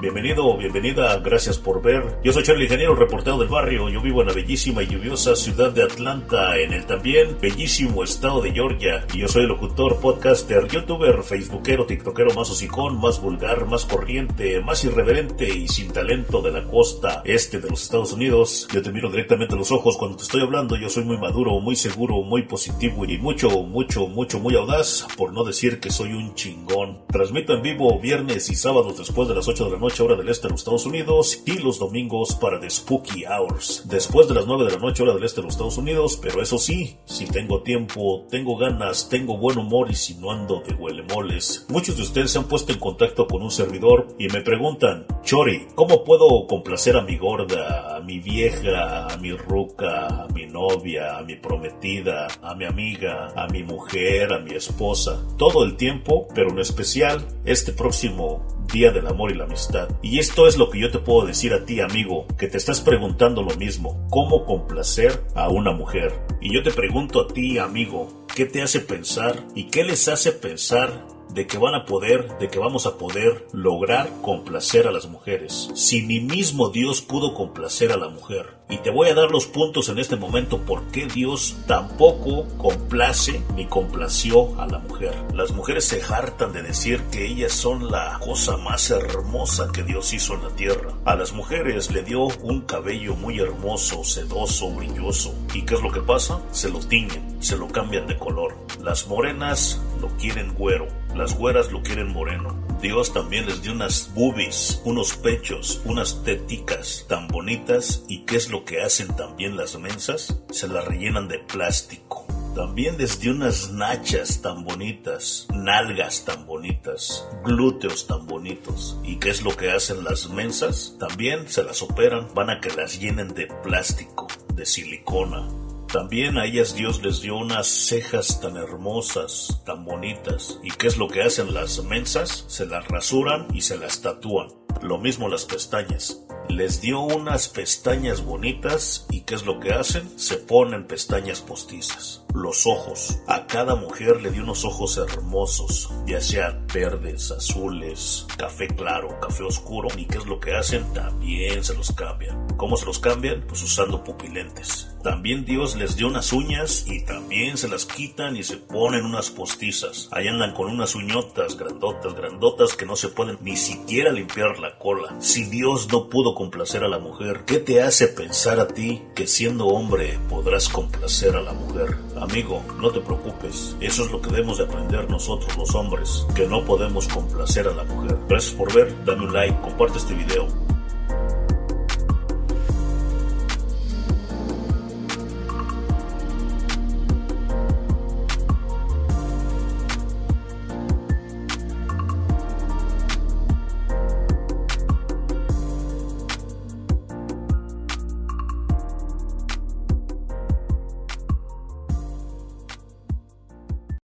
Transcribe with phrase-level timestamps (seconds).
[0.00, 2.20] Bienvenido o bienvenida, gracias por ver.
[2.22, 3.88] Yo soy Charlie Ingeniero, reportero del barrio.
[3.88, 8.40] Yo vivo en la bellísima y lluviosa ciudad de Atlanta, en el también bellísimo estado
[8.40, 9.04] de Georgia.
[9.12, 14.60] Y yo soy el locutor, podcaster, youtuber, facebookero, tiktokero más hocicón, más vulgar, más corriente,
[14.60, 18.68] más irreverente y sin talento de la costa este de los Estados Unidos.
[18.72, 20.76] Yo te miro directamente a los ojos cuando te estoy hablando.
[20.76, 25.32] Yo soy muy maduro, muy seguro, muy positivo y mucho, mucho, mucho, muy audaz, por
[25.32, 27.00] no decir que soy un chingón.
[27.08, 30.28] Transmito en vivo viernes y sábados después de las 8 de la noche hora del
[30.28, 33.84] este de los Estados Unidos y los domingos para The Spooky Hours.
[33.88, 36.42] Después de las 9 de la noche hora del este de los Estados Unidos, pero
[36.42, 40.74] eso sí, si tengo tiempo, tengo ganas, tengo buen humor y si no ando de
[40.74, 41.66] huelemoles.
[41.70, 45.66] Muchos de ustedes se han puesto en contacto con un servidor y me preguntan, Chori,
[45.74, 51.18] ¿cómo puedo complacer a mi gorda, a mi vieja, a mi ruca, a mi novia,
[51.18, 55.26] a mi prometida, a mi amiga, a mi mujer, a mi esposa?
[55.38, 59.88] Todo el tiempo, pero en especial este próximo Día del Amor y la Amistad.
[60.02, 62.80] Y esto es lo que yo te puedo decir a ti, amigo, que te estás
[62.80, 66.12] preguntando lo mismo, ¿cómo complacer a una mujer?
[66.40, 70.32] Y yo te pregunto a ti, amigo, ¿qué te hace pensar y qué les hace
[70.32, 75.06] pensar de que van a poder, de que vamos a poder lograr complacer a las
[75.06, 75.70] mujeres.
[75.74, 78.57] Si ni mismo Dios pudo complacer a la mujer.
[78.70, 83.42] Y te voy a dar los puntos en este momento por qué Dios tampoco complace
[83.54, 85.14] ni complació a la mujer.
[85.34, 90.12] Las mujeres se hartan de decir que ellas son la cosa más hermosa que Dios
[90.12, 90.92] hizo en la tierra.
[91.06, 95.34] A las mujeres le dio un cabello muy hermoso, sedoso, brilloso.
[95.54, 96.42] ¿Y qué es lo que pasa?
[96.50, 98.54] Se lo tiñen, se lo cambian de color.
[98.82, 102.68] Las morenas lo quieren güero, las güeras lo quieren moreno.
[102.80, 108.04] Dios también les dio unas boobies, unos pechos, unas teticas tan bonitas.
[108.06, 110.40] ¿Y qué es lo que hacen también las mensas?
[110.50, 112.26] Se las rellenan de plástico.
[112.54, 118.98] También les dio unas nachas tan bonitas, nalgas tan bonitas, glúteos tan bonitos.
[119.04, 120.96] ¿Y qué es lo que hacen las mensas?
[120.98, 125.48] También se las operan, van a que las llenen de plástico, de silicona.
[125.92, 130.58] También a ellas Dios les dio unas cejas tan hermosas, tan bonitas.
[130.62, 132.44] ¿Y qué es lo que hacen las mensas?
[132.48, 134.48] Se las rasuran y se las tatúan.
[134.82, 136.24] Lo mismo las pestañas.
[136.48, 140.18] Les dio unas pestañas bonitas y ¿qué es lo que hacen?
[140.18, 142.22] Se ponen pestañas postizas.
[142.34, 143.20] Los ojos.
[143.26, 149.42] A cada mujer le dio unos ojos hermosos, ya sean verdes, azules, café claro, café
[149.42, 149.88] oscuro.
[149.96, 150.92] ¿Y qué es lo que hacen?
[150.92, 152.46] También se los cambian.
[152.56, 153.44] ¿Cómo se los cambian?
[153.46, 154.88] Pues usando pupilentes.
[155.02, 159.30] También Dios les dio unas uñas y también se las quitan y se ponen unas
[159.30, 160.08] postizas.
[160.12, 164.76] Ahí andan con unas uñotas grandotas, grandotas que no se pueden ni siquiera limpiar la
[164.78, 165.14] cola.
[165.20, 169.26] Si Dios no pudo complacer a la mujer, ¿qué te hace pensar a ti que
[169.26, 171.96] siendo hombre podrás complacer a la mujer?
[172.30, 173.74] Amigo, no te preocupes.
[173.80, 177.72] Eso es lo que debemos de aprender nosotros los hombres, que no podemos complacer a
[177.72, 178.18] la mujer.
[178.28, 180.67] Gracias por ver, dame un like, comparte este video.